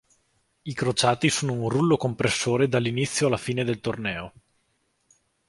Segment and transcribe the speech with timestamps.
[0.63, 4.33] I crociati sono un rullo compressore dall'inizio alla fine del torneo.